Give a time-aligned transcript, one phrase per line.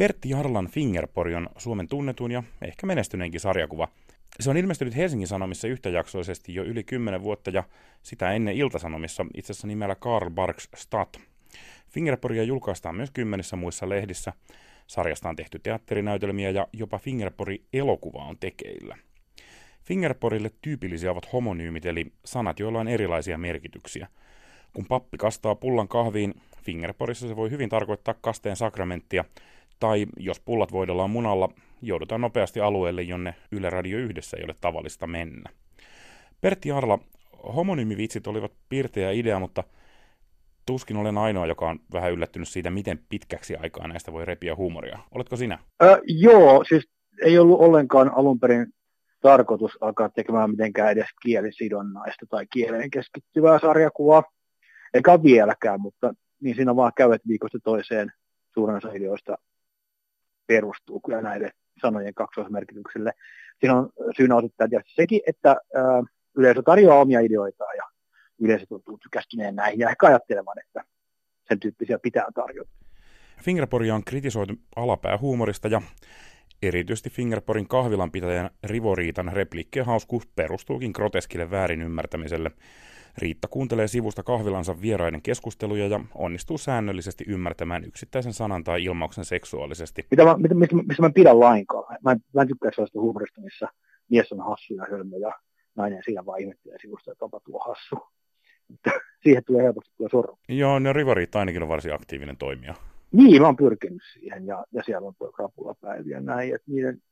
[0.00, 3.88] Pertti Jarlan Fingerpori on Suomen tunnetun ja ehkä menestyneenkin sarjakuva.
[4.40, 7.64] Se on ilmestynyt Helsingin Sanomissa yhtäjaksoisesti jo yli 10 vuotta ja
[8.02, 11.20] sitä ennen Iltasanomissa itse asiassa nimellä Karl Barks Stat.
[11.88, 14.32] Fingerporia julkaistaan myös kymmenissä muissa lehdissä.
[14.86, 18.96] Sarjasta on tehty teatterinäytelmiä ja jopa Fingerpori-elokuva on tekeillä.
[19.82, 24.08] Fingerporille tyypillisiä ovat homonyymit eli sanat, joilla on erilaisia merkityksiä.
[24.72, 29.24] Kun pappi kastaa pullan kahviin, Fingerporissa se voi hyvin tarkoittaa kasteen sakramenttia,
[29.80, 31.48] tai jos pullat voidellaan munalla,
[31.82, 35.50] joudutaan nopeasti alueelle, jonne Yle Radio yhdessä ei ole tavallista mennä.
[36.40, 36.98] Pertti Arla,
[37.54, 39.64] homonyymivitsit olivat piirteä idea, mutta
[40.66, 44.98] tuskin olen ainoa, joka on vähän yllättynyt siitä, miten pitkäksi aikaa näistä voi repiä huumoria.
[45.14, 45.58] Oletko sinä?
[45.82, 46.88] Ö, joo, siis
[47.22, 48.66] ei ollut ollenkaan alun perin
[49.20, 54.22] tarkoitus alkaa tekemään mitenkään edes kielisidonnaista tai kieleen keskittyvää sarjakuvaa.
[54.94, 58.12] Eikä vieläkään, mutta niin siinä vaan käyvät viikosta toiseen
[58.54, 59.36] suurin osa ideoista
[60.50, 61.50] perustuu kyllä näille
[61.82, 63.12] sanojen kaksoismerkitykselle.
[63.60, 66.02] Siinä on syynä osittain tietysti sekin, että ää,
[66.36, 67.84] yleisö tarjoaa omia ideoitaan ja
[68.40, 70.84] yleisö tuntuu tykästyneen näihin ja ehkä ajattelemaan, että
[71.48, 72.70] sen tyyppisiä pitää tarjota.
[73.42, 75.82] Fingerporia on kritisoitu alapäähuumorista ja
[76.62, 82.50] erityisesti Fingerporin kahvilanpitäjän Rivoriitan repliikkien hauskuus perustuukin groteskille väärinymmärtämiselle.
[83.18, 90.06] Riitta kuuntelee sivusta kahvilansa vieraiden keskusteluja ja onnistuu säännöllisesti ymmärtämään yksittäisen sanan tai ilmauksen seksuaalisesti.
[90.10, 91.98] Mitä mä, mitä, mistä, mistä mä pidän lainkaan.
[92.04, 93.68] Mä en, mä en tykkää sellaista huumorista, missä
[94.10, 95.32] mies on hassu ja hölmö ja
[95.76, 97.96] nainen siinä vaan ihmettelee sivusta, että onpa tuo hassu.
[99.22, 100.38] Siihen tulee helposti tuo sorru.
[100.48, 102.74] Joo, ne Rivoriit ainakin on varsin aktiivinen toimija.
[103.12, 106.54] Niin, mä oon pyrkinyt siihen ja, ja siellä on tuo krapulapäiviä ja näin.
[106.54, 107.02] Että niiden,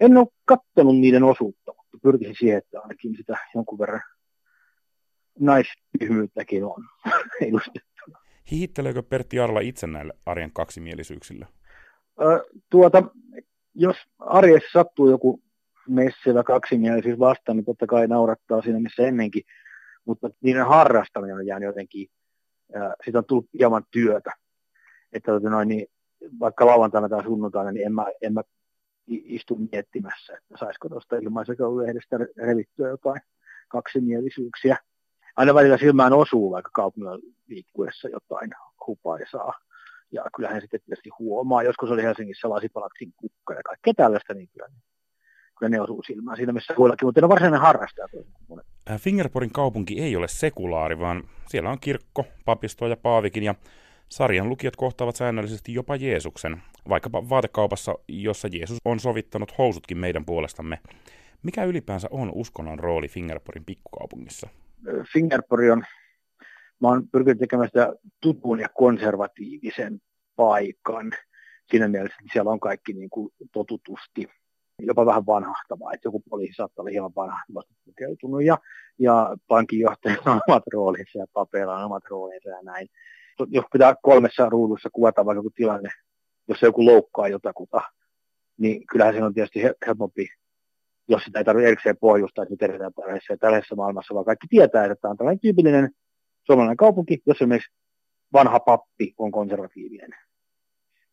[0.00, 4.00] en ole kattonut niiden osuutta, mutta pyrkisin siihen, että ainakin sitä jonkun verran
[5.40, 6.84] naistyhmyyttäkin on
[7.48, 8.18] edustettuna.
[8.50, 11.46] Hihitteleekö Pertti Arla itse näille arjen kaksimielisyyksillä?
[12.20, 13.02] Ö, tuota,
[13.74, 15.42] jos arjessa sattuu joku
[15.88, 19.42] messevä kaksimielisyys vastaan, niin totta kai naurattaa siinä missä ennenkin,
[20.04, 22.08] mutta niiden harrastaminen on jäänyt jotenkin,
[22.76, 24.30] äh, siitä on tullut hieman työtä.
[25.12, 25.86] Että tota noin, niin,
[26.40, 28.42] vaikka lauantaina tai sunnuntaina, niin en mä, en mä
[29.06, 33.20] istu miettimässä, että saisiko tuosta ilmaisekoululehdestä revittyä jotain
[33.68, 34.76] kaksimielisyyksiä
[35.38, 38.50] aina välillä silmään osuu vaikka kaupungilla liikkuessa jotain
[38.86, 39.52] hupaisaa.
[40.12, 44.68] Ja kyllähän sitten tietysti huomaa, joskus oli Helsingissä lasipalatsin kukka ja kaikkea tällaista, niin kyllä,
[45.58, 48.08] kyllä ne osuu silmään siinä, missä muillakin, mutta ne on varsinainen harrastaja.
[48.90, 53.54] Äh, Fingerporin kaupunki ei ole sekulaari, vaan siellä on kirkko, papisto ja paavikin ja
[54.08, 60.78] sarjan lukijat kohtaavat säännöllisesti jopa Jeesuksen, vaikkapa vaatekaupassa, jossa Jeesus on sovittanut housutkin meidän puolestamme.
[61.42, 64.48] Mikä ylipäänsä on uskonnon rooli Fingerporin pikkukaupungissa?
[65.12, 65.84] Fingerpori on,
[66.80, 70.00] mä oon pyrkinyt tekemään sitä tutun ja konservatiivisen
[70.36, 71.12] paikan.
[71.70, 74.28] Siinä mielessä, että siellä on kaikki niin kuin totutusti
[74.82, 78.58] jopa vähän vanhahtavaa, että joku poliisi saattaa olla hieman vanhahtavasti pukeutunut ja,
[78.98, 82.88] ja pankinjohtajalla on omat roolinsa ja papeilla on omat roolinsa ja näin.
[83.48, 85.88] Jos pitää kolmessa ruudussa kuvata vaikka joku tilanne,
[86.48, 87.80] jos joku loukkaa jotakuta,
[88.58, 90.28] niin kyllähän se on tietysti helpompi
[91.08, 94.84] jos sitä ei tarvitse erikseen pohjustaa, että nyt edetään tällaisessa, tällaisessa maailmassa, vaan kaikki tietää,
[94.84, 95.90] että tämä on tällainen tyypillinen
[96.44, 97.72] suomalainen kaupunki, jossa esimerkiksi
[98.32, 100.10] vanha pappi on konservatiivinen.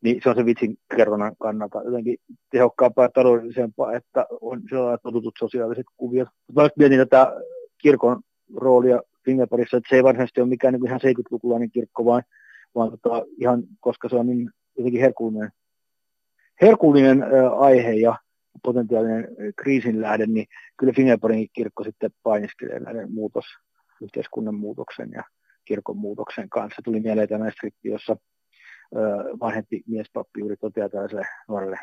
[0.02, 2.18] Niin se on se vitsin kerronnan kannalta jotenkin
[2.50, 6.28] tehokkaampaa ja taloudellisempaa, että on sellaiset totutut sosiaaliset kuviot.
[6.46, 7.32] Mutta mä mietin tätä
[7.78, 8.22] kirkon
[8.56, 12.22] roolia Fingerparissa, että se ei varsinaisesti ole mikään niin ihan 70-lukulainen kirkko, vaan,
[12.74, 15.50] vaan tota, ihan, koska se on niin jotenkin herkullinen,
[16.62, 18.18] herkullinen ä, aihe ja
[18.62, 20.46] potentiaalinen kriisin lähde, niin
[20.78, 23.44] kyllä Fingerporin kirkko sitten painiskelee näiden muutos,
[24.02, 25.22] yhteiskunnan muutoksen ja
[25.64, 26.82] kirkon muutoksen kanssa.
[26.84, 28.16] Tuli mieleen tämä strippi, jossa
[29.40, 31.78] vanhempi miespappi juuri toteaa tällaiselle nuorelle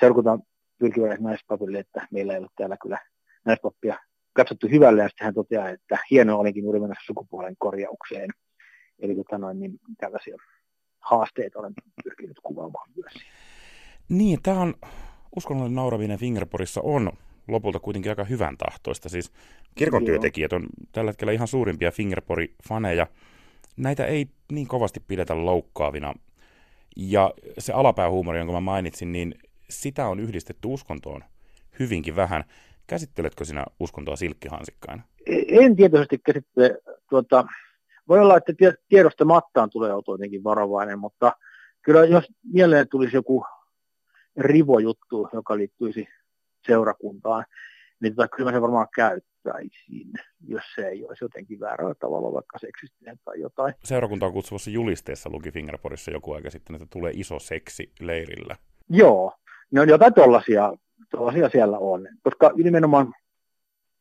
[0.00, 0.42] seurakuntaan
[0.78, 2.98] pyrkivälle naispapille, että meillä ei ole täällä kyllä
[3.44, 3.98] naispappia
[4.32, 8.30] katsottu hyvälle, ja sitten hän toteaa, että hienoa olinkin juuri mennä sukupuolen korjaukseen.
[8.98, 10.36] Eli tota noin, niin tällaisia
[11.00, 11.72] haasteita olen
[12.04, 13.14] pyrkinyt kuvaamaan myös.
[14.08, 14.74] Niin, tämä on
[15.36, 17.12] uskonnollinen nauraminen Fingerporissa on
[17.48, 19.08] lopulta kuitenkin aika hyvän tahtoista.
[19.08, 19.32] Siis
[19.74, 23.06] kirkon työntekijät on tällä hetkellä ihan suurimpia Fingerpori-faneja.
[23.76, 26.14] Näitä ei niin kovasti pidetä loukkaavina.
[26.96, 29.34] Ja se alapäähuumori, jonka mä mainitsin, niin
[29.70, 31.24] sitä on yhdistetty uskontoon
[31.78, 32.44] hyvinkin vähän.
[32.86, 35.02] Käsitteletkö sinä uskontoa silkkihansikkaina?
[35.48, 36.78] En tietoisesti käsittele.
[37.10, 37.44] Tuota,
[38.08, 38.52] voi olla, että
[38.88, 41.32] tiedosta mattaan tulee olla jotenkin varovainen, mutta
[41.82, 43.44] kyllä jos mieleen tulisi joku
[44.36, 46.08] rivojuttu, joka liittyisi
[46.66, 47.44] seurakuntaan,
[48.00, 50.12] niin tota, kyllä mä sen varmaan käyttäisin.
[50.48, 53.74] jos se ei olisi jotenkin väärällä tavalla vaikka seksistinen tai jotain.
[53.84, 58.56] Seurakunta on kutsuvassa julisteessa luki Fingerporissa joku aika sitten, että tulee iso seksi leirillä.
[58.88, 59.32] Joo,
[59.70, 60.72] ne on jotain tollaisia,
[61.10, 63.14] tollaisia siellä on, koska nimenomaan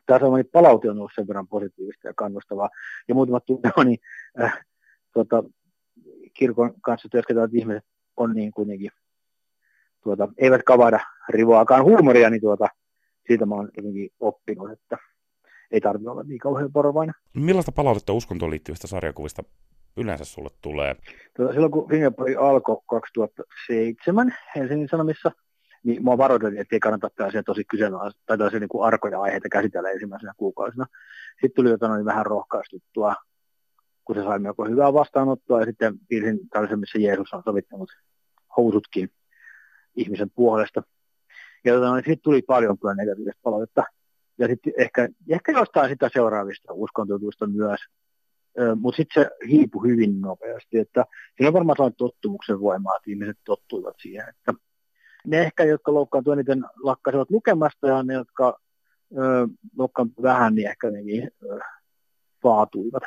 [0.06, 2.70] tämä sellainen palaute on ollut sen verran positiivista ja kannustavaa,
[3.08, 3.98] ja muutamat tunnelmani
[4.42, 4.66] äh,
[5.14, 5.44] tota,
[6.34, 7.86] kirkon kanssa työskentelevät ihmiset
[8.18, 8.92] on niin kuitenkin,
[10.04, 12.68] tuota, eivät kavada rivoakaan huumoria, niin tuota,
[13.28, 14.98] siitä mä oon jotenkin oppinut, että
[15.72, 17.16] ei tarvitse olla niin kauhean porovainen.
[17.34, 19.44] Millaista palautetta uskontoon liittyvistä sarjakuvista
[19.98, 20.96] yleensä sulle tulee?
[21.38, 25.32] Tuota, silloin kun Fingerpori alkoi 2007 Helsingin Sanomissa,
[25.84, 29.50] niin mua varoitettiin, että ei kannata tällaisia tosi kyseenalaisia tai tällaisia niin kuin arkoja aiheita
[29.50, 30.86] käsitellä ensimmäisenä kuukausina.
[31.32, 33.16] Sitten tuli jotain niin vähän rohkaistuttua,
[34.06, 37.90] kun se sai melko hyvää vastaanottoa, ja sitten piirsin tällaisen, missä Jeesus on sovittanut
[38.58, 39.10] housutkin
[39.96, 40.84] ihmisen puolesta.
[41.66, 43.84] Ja tota, niin sitten tuli paljon kyllä negatiivista palautetta.
[44.38, 47.80] Ja sitten ehkä, ehkä jostain sitä seuraavista uskontotuista myös.
[48.76, 51.06] Mutta sitten se hiipui hyvin nopeasti, että
[51.38, 54.54] siinä on varmaan sellainen tottumuksen voimaa, että ihmiset tottuivat siihen, että
[55.28, 58.60] ne ehkä, jotka loukkaantuivat eniten lakkasivat lukemasta ja ne, jotka
[59.78, 61.60] loukkaantuivat vähän, niin ehkä nekin ö,
[62.44, 63.04] vaatuivat,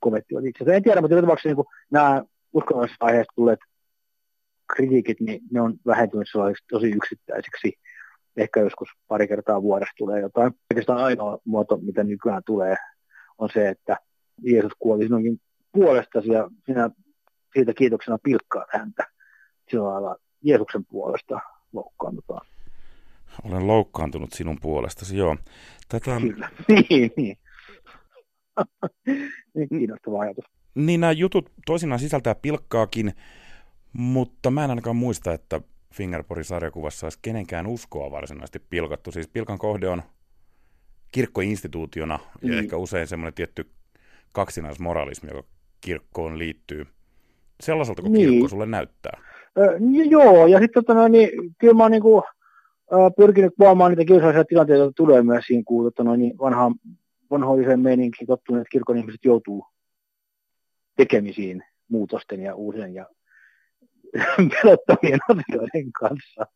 [0.00, 0.76] kovettivat itse.
[0.76, 3.60] En tiedä, mutta joka tapauksessa niin nämä uskonnollisesta aiheesta tulleet
[4.76, 7.72] kritiikit, niin ne on vähentynyt sellaisiksi tosi yksittäisiksi.
[8.36, 10.52] Ehkä joskus pari kertaa vuodessa tulee jotain.
[10.72, 12.76] Oikeastaan ainoa muoto, mitä nykyään tulee,
[13.38, 13.96] on se, että
[14.42, 15.40] Jeesus kuoli sinunkin
[15.72, 16.90] puolestasi ja sinä
[17.52, 19.06] siitä kiitoksena pilkkaat häntä.
[19.70, 21.40] Sillä lailla Jeesuksen puolesta
[21.72, 22.46] loukkaannutaan.
[23.44, 25.36] Olen loukkaantunut sinun puolestasi, joo.
[25.88, 26.20] Tätä...
[26.20, 27.36] Kyllä, niin, niin.
[29.54, 30.44] niin kiinnostava ajatus.
[30.74, 33.12] Niin nämä jutut toisinaan sisältää pilkkaakin,
[33.92, 35.60] mutta mä en ainakaan muista, että
[35.94, 39.12] Fingerporin sarjakuvassa olisi kenenkään uskoa varsinaisesti pilkattu.
[39.12, 40.02] Siis pilkan kohde on
[41.12, 42.52] kirkkoinstituutiona mm.
[42.52, 43.66] ja ehkä usein semmoinen tietty
[44.32, 45.48] kaksinaismoralismi, joka
[45.80, 46.86] kirkkoon liittyy.
[47.60, 48.30] Sellaiselta kuin niin.
[48.30, 49.20] kirkko sulle näyttää.
[49.58, 49.78] Ö,
[50.10, 52.22] joo, ja sitten tota, niin, kyllä mä oon niin kuin,
[53.16, 56.74] pyrkinyt kuvaamaan niitä kiusallisia tilanteita, joita tulee myös siinä, kun tota, niin vanhaan,
[57.30, 59.66] vanhoiseen meininkiin tottuneet kirkon ihmiset joutuu
[60.96, 63.06] tekemisiin muutosten ja uusien ja
[64.62, 66.46] pelottavien asioiden kanssa.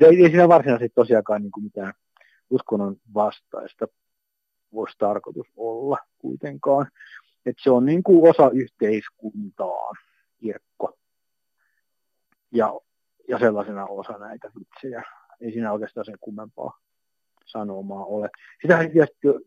[0.00, 1.92] Ei, ei siinä varsinaisesti tosiaankaan niin kuin mitään
[2.50, 3.86] uskonnon vastaista
[4.72, 6.86] voisi tarkoitus olla kuitenkaan.
[7.46, 9.92] Että se on niin kuin osa yhteiskuntaa,
[10.40, 10.98] kirkko.
[12.52, 12.80] Ja,
[13.28, 15.02] ja sellaisena osa näitä vitsejä.
[15.40, 16.78] Ei siinä oikeastaan sen kummempaa
[17.46, 18.30] sanomaa ole.
[18.62, 18.86] Sitähän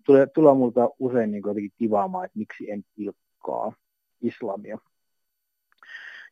[0.06, 3.74] tulee, tulee multa usein niin jotenkin tivaamaan, että miksi en pilkkaa
[4.22, 4.78] islamia.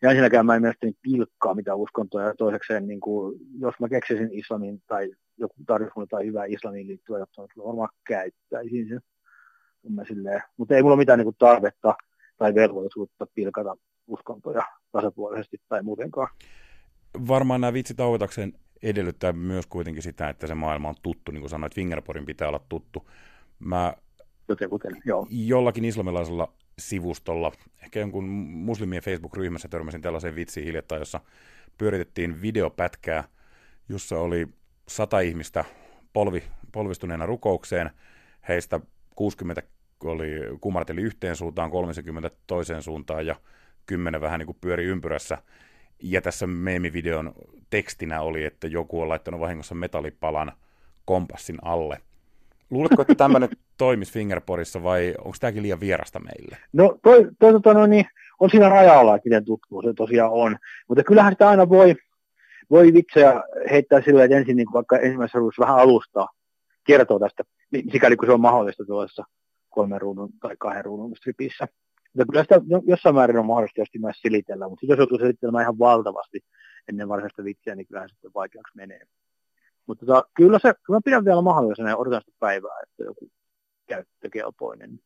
[0.02, 4.30] Ja ensinnäkään mä en mielestäni pilkkaa mitä uskontoa, ja toisekseen, niin kuin, jos mä keksisin
[4.32, 9.02] islamin tai joku tarjosi mulle tai hyvää islamiin liittyvää jotain, niin varmaan käyttäisin sen.
[10.58, 11.96] Mutta ei mulla mitään niin kuin, tarvetta
[12.38, 13.76] tai velvollisuutta pilkata
[14.08, 16.28] uskontoja tasapuolisesti tai muutenkaan.
[17.28, 21.50] Varmaan nämä vitsit auetakseen edellyttää myös kuitenkin sitä, että se maailma on tuttu, niin kuin
[21.50, 23.10] sanoit, Fingerporin pitää olla tuttu.
[23.60, 23.94] Mä
[24.50, 25.28] Joten, joo.
[25.30, 27.52] jollakin islamilaisella sivustolla,
[27.84, 31.20] ehkä jonkun muslimien Facebook-ryhmässä törmäsin tällaiseen vitsiin hiljattain, jossa
[31.78, 33.24] pyöritettiin videopätkää,
[33.90, 34.48] jossa oli
[34.88, 35.66] sata ihmistä
[36.14, 37.92] polvi, polvistuneena rukoukseen,
[38.48, 38.80] heistä
[39.16, 39.64] 60
[40.04, 40.30] oli,
[40.62, 43.36] kumarteli yhteen suuntaan, 30 toiseen suuntaan ja
[43.86, 45.38] 10 vähän niin kuin pyöri ympyrässä.
[46.04, 47.34] Ja tässä meemivideon
[47.70, 50.52] tekstinä oli, että joku on laittanut vahingossa metallipalan
[51.06, 52.02] kompassin alle–
[52.72, 56.58] Luuletko, että tämmöinen toimisi Fingerporissa vai onko tämäkin liian vierasta meille?
[56.74, 58.06] No toi, toi tota, no, niin,
[58.40, 60.58] on siinä rajalla, miten tuttu se tosiaan on.
[60.88, 61.96] Mutta kyllähän sitä aina voi,
[62.70, 66.28] voi vitsejä heittää sillä, että ensin niin vaikka ensimmäisessä ruudussa vähän alustaa,
[66.84, 69.24] kertoo tästä, niin sikäli kun se on mahdollista tuossa
[69.70, 71.68] kolmen ruudun tai kahden ruudun stripissä.
[72.14, 76.40] Mutta kyllä sitä jossain määrin on mahdollista myös silitellä, mutta jos joutuu selittelemään ihan valtavasti
[76.90, 79.02] ennen varsinaista vitsiä, niin kyllähän sitten vaikeaksi menee.
[79.92, 83.32] Mutta tota, kyllä se, kyllä mä pidän vielä mahdollisena ja odotan sitä päivää, että joku
[83.88, 85.00] käyttökelpoinen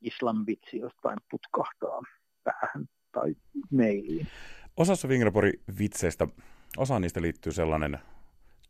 [0.00, 2.02] islamvitsi jostain putkahtaa
[2.44, 3.34] päähän tai
[3.70, 4.26] mailiin.
[4.76, 6.28] Osassa Fingerpori vitseistä,
[6.76, 7.98] osa niistä liittyy sellainen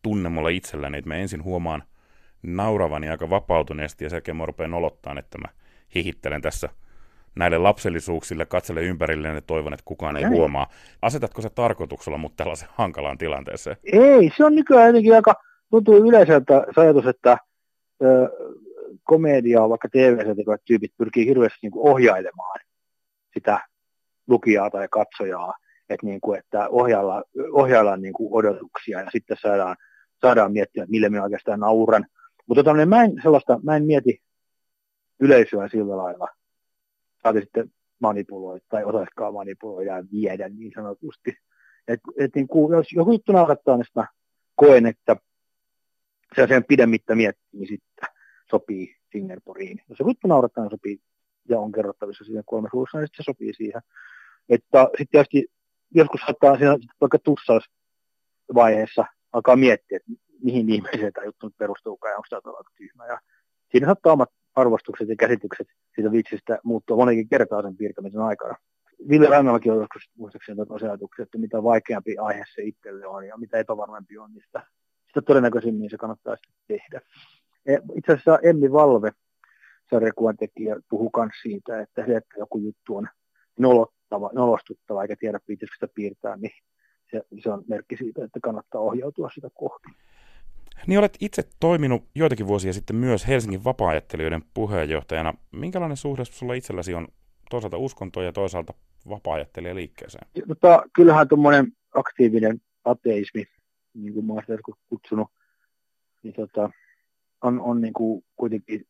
[0.02, 1.83] tunne mulla itselläni, että mä ensin huomaan
[2.43, 5.49] nauravani aika vapautuneesti ja sen jälkeen mä rupean olottaa, että mä
[5.95, 6.69] hihittelen tässä–
[7.36, 10.34] näille lapsellisuuksille, katsele ympärilleen ja toivon, että kukaan ei Näin.
[10.34, 10.66] huomaa.
[11.02, 13.76] Asetatko se tarkoituksella mut tällaisen hankalaan tilanteeseen?
[13.92, 15.34] Ei, se on nykyään jotenkin aika
[15.70, 17.38] tuntuu yleiseltä se ajatus, että
[18.02, 18.30] ö,
[19.02, 22.60] komediaa, vaikka tv tekevät tyypit pyrkii hirveästi niin kuin ohjailemaan
[23.34, 23.60] sitä
[24.28, 25.54] lukijaa tai katsojaa,
[25.88, 29.76] että, niin kuin, että ohjaillaan, ohjaillaan niin kuin odotuksia ja sitten saadaan,
[30.20, 32.06] saadaan miettiä, että mille minä oikeastaan nauran.
[32.46, 34.22] Mutta mä, en sellaista, mä en mieti
[35.20, 36.28] yleisöä sillä lailla,
[37.23, 41.37] saati sitten manipuloi tai osaiskaan manipuloida ja viedä niin sanotusti.
[41.88, 44.07] Et, et niin kuin, jos joku juttu naurattaa, niin mä
[44.55, 45.17] koen, että
[46.37, 47.35] se sen pidemmittä niin
[47.69, 48.09] sitten
[48.50, 49.81] sopii Singaporeen.
[49.88, 51.00] Jos joku juttu naurattaa, niin sopii
[51.49, 53.83] ja on kerrottavissa siinä kolmessa luvussa, niin se sopii siihen.
[54.49, 55.47] Että sitten tietysti
[55.95, 60.12] joskus saattaa siinä vaikka tussausvaiheessa alkaa miettiä, että
[60.43, 63.07] mihin ihmiseen tämä juttu nyt perustuu, ja onko tämä tyhmä.
[63.07, 63.19] Ja
[63.71, 68.56] siinä saattaa omat arvostukset ja käsitykset siitä vitsistä muuttua monenkin kertaa sen piirtämisen aikana.
[69.09, 73.59] Ville Rannallakin on joskus muistaakseni ajatuksia, että mitä vaikeampi aihe se itselle on ja mitä
[73.59, 74.66] epävarmempi on, niin sitä,
[75.09, 76.37] sitä todennäköisimmin se kannattaa
[76.68, 77.00] tehdä.
[77.94, 79.12] Itse asiassa Emmi Valve,
[79.90, 83.09] sarjakuvan tekijä, puhuu myös siitä, että se, että joku juttu on
[83.59, 86.52] nolottava, nolostuttava eikä tiedä pitäisikö sitä piirtää, niin
[87.11, 89.88] se, se on merkki siitä, että kannattaa ohjautua sitä kohti.
[90.86, 95.34] Niin olet itse toiminut joitakin vuosia sitten myös Helsingin vapaa-ajattelijoiden puheenjohtajana.
[95.52, 97.08] Minkälainen suhde sulla itselläsi on
[97.50, 98.74] toisaalta uskontoa ja toisaalta
[99.08, 99.38] vapaa
[99.72, 100.26] liikkeeseen?
[100.46, 103.44] Mutta kyllähän tuommoinen aktiivinen ateismi,
[103.94, 105.28] niin kuin mä olen sitä kutsunut,
[106.22, 106.70] niin tota,
[107.42, 108.86] on, on niin kuin kuitenkin,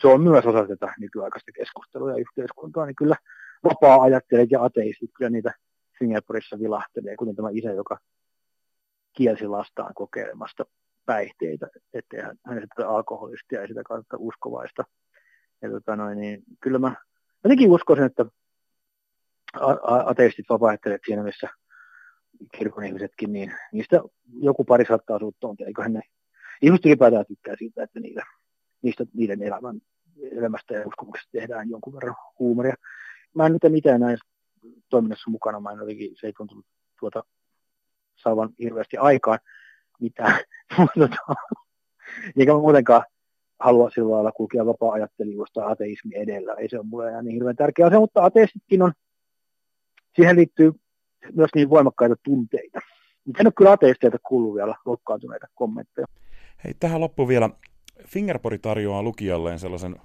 [0.00, 3.16] se on myös osa tätä nykyaikaista keskustelua ja yhteiskuntaa, niin kyllä
[3.64, 5.54] vapaa-ajattelijat ja ateistit, kyllä niitä
[5.98, 7.98] Singaporessa vilahtelee, kuten tämä isä, joka
[9.12, 10.64] kielsi lastaan kokeilemasta
[11.06, 14.84] päihteitä, ettei hän, hän sitä alkoholistia ja sitä kautta uskovaista.
[15.62, 16.94] Ja tota noin, niin kyllä mä
[17.44, 18.26] jotenkin uskoisin, että
[20.04, 21.48] ateistit vapaaehtoiset siinä, missä
[22.58, 24.00] kirkon ihmisetkin, niin niistä
[24.40, 26.00] joku pari saattaa suutta on, eiköhän ne
[26.62, 28.22] ihmiset ylipäätään tykkää siitä, että niitä,
[28.82, 29.80] niistä niiden elämän,
[30.32, 32.74] elämästä ja uskomuksesta tehdään jonkun verran huumoria.
[33.34, 34.18] Mä en nyt mitään näin
[34.88, 36.66] toiminnassa mukana, mä en jotenkin, se ei tuntunut
[37.00, 37.24] tuota
[38.16, 39.38] saavan hirveästi aikaan
[40.00, 40.38] mitään.
[42.38, 43.02] Eikä muutenkaan
[43.60, 46.54] halua sillä lailla kulkea vapaa-ajattelijuus ateismi edellä.
[46.54, 48.92] Ei se ole mulle enää niin hirveän tärkeä asia, mutta ateistitkin on,
[50.16, 50.72] siihen liittyy
[51.34, 52.80] myös niin voimakkaita tunteita.
[53.24, 56.06] Mutta en ole kyllä ateisteilta kuullut vielä loukkaantuneita kommentteja.
[56.64, 57.50] Hei, tähän loppu vielä.
[58.06, 59.96] Fingerpori tarjoaa lukijalleen sellaisen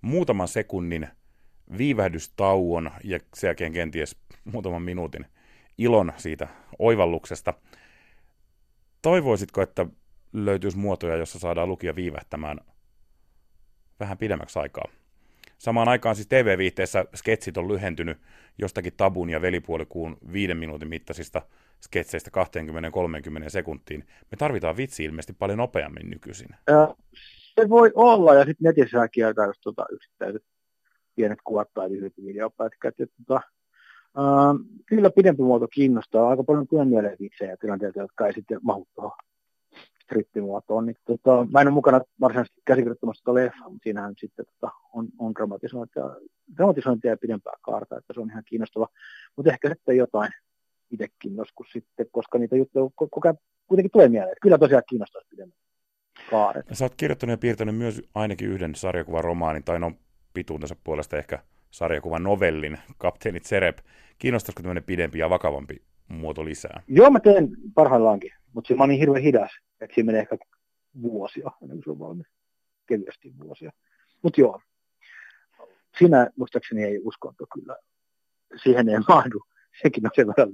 [0.00, 1.08] muutaman sekunnin
[1.78, 5.26] viivähdystauon ja sen jälkeen kenties muutaman minuutin
[5.78, 6.48] ilon siitä
[6.78, 7.54] oivalluksesta.
[9.02, 9.86] Toivoisitko, että
[10.32, 12.58] löytyisi muotoja, jossa saadaan lukija viivähtämään
[14.00, 14.84] vähän pidemmäksi aikaa?
[15.58, 18.18] Samaan aikaan siis TV-viihteessä sketsit on lyhentynyt
[18.58, 21.42] jostakin tabun ja velipuolikuun viiden minuutin mittaisista
[21.82, 22.30] sketseistä
[23.46, 24.04] 20-30 sekuntiin.
[24.30, 26.48] Me tarvitaan vitsi ilmeisesti paljon nopeammin nykyisin.
[27.60, 30.42] Se voi olla, ja sitten netissä kiertää just tota yksittäiset
[31.14, 32.94] pienet kuvat tai lyhyet videopätkät.
[32.96, 33.51] Tota, Uh,
[34.86, 36.28] kyllä pidempi muoto kiinnostaa.
[36.28, 39.12] Aika paljon työn mieleen vitsejä tilanteita, jotka ei sitten mahu tuohon
[40.02, 40.86] strippimuotoon.
[40.86, 45.08] Niin, tota, mä en ole mukana varsinaisesti käsikirjoittamassa tuota leffaa, mutta siinähän sitten tota, on,
[45.18, 46.04] on dramatisointia,
[46.56, 48.88] dramatisointia ja pidempää kaarta, että se on ihan kiinnostava.
[49.36, 50.30] Mutta ehkä sitten jotain
[50.90, 54.36] itsekin joskus sitten, koska niitä juttuja koko ajan kuitenkin tulee mieleen.
[54.42, 55.58] Kyllä tosiaan kiinnostaa pidemmän
[56.30, 56.68] kaaret.
[56.68, 59.92] Ja sä oot kirjoittanut ja piirtänyt myös ainakin yhden sarjakuvan romaanin, tai no
[60.34, 61.38] pituutensa puolesta ehkä
[61.72, 63.78] sarjakuvan novellin, Kapteeni Zereb.
[64.18, 66.82] Kiinnostaisiko tämmöinen pidempi ja vakavampi muoto lisää?
[66.88, 69.50] Joo, mä teen parhaillaankin, mutta se on niin hirveän hidas,
[69.80, 70.36] että siinä menee ehkä
[71.02, 72.26] vuosia ennen kuin se on valmis.
[72.86, 73.70] Kevyesti vuosia.
[74.22, 74.60] Mutta joo,
[75.98, 77.76] siinä muistaakseni ei uskonto kyllä,
[78.62, 79.42] siihen ei mahdu.
[79.82, 80.52] Sekin on sen verran